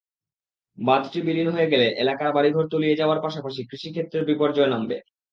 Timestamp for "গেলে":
1.71-1.87